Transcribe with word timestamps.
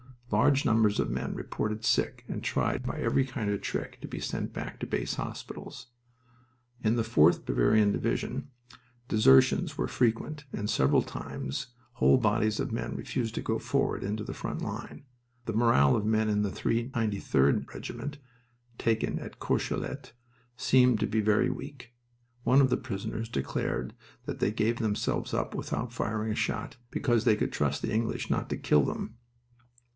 Large 0.31 0.63
numbers 0.65 0.97
of 0.99 1.11
men 1.11 1.35
reported 1.35 1.83
sick 1.83 2.23
and 2.27 2.41
tried 2.41 2.83
by 2.83 2.97
every 2.99 3.25
kind 3.25 3.51
of 3.51 3.61
trick 3.61 3.99
to 3.99 4.07
be 4.07 4.19
sent 4.19 4.51
back 4.53 4.79
to 4.79 4.87
base 4.87 5.15
hospitals. 5.15 5.87
In 6.83 6.95
the 6.95 7.03
4th 7.03 7.45
Bavarian 7.45 7.91
Division 7.91 8.49
desertions 9.09 9.77
were 9.77 9.89
frequent, 9.89 10.45
and 10.53 10.69
several 10.69 11.01
times 11.01 11.67
whole 11.95 12.17
bodies 12.17 12.61
of 12.61 12.71
men 12.71 12.95
refused 12.95 13.35
to 13.35 13.41
go 13.41 13.59
forward 13.59 14.03
into 14.03 14.23
the 14.23 14.33
front 14.33 14.61
line. 14.61 15.03
The 15.45 15.53
morale 15.53 15.97
of 15.97 16.05
men 16.05 16.29
in 16.29 16.41
the 16.41 16.49
393d 16.49 17.67
Regiment, 17.67 18.17
taken 18.79 19.19
at 19.19 19.37
Courcelette, 19.39 20.13
seemed 20.57 20.99
to 21.01 21.07
be 21.07 21.21
very 21.21 21.49
weak. 21.51 21.93
One 22.43 22.61
of 22.61 22.69
the 22.71 22.77
prisoners 22.77 23.29
declared 23.29 23.93
that 24.25 24.39
they 24.39 24.51
gave 24.51 24.77
themselves 24.79 25.33
up 25.33 25.53
without 25.53 25.93
firing 25.93 26.31
a 26.31 26.35
shot, 26.35 26.77
because 26.89 27.25
they 27.25 27.35
could 27.35 27.51
trust 27.51 27.81
the 27.83 27.93
English 27.93 28.29
not 28.31 28.49
to 28.49 28.57
kill 28.57 28.83
them. 28.83 29.17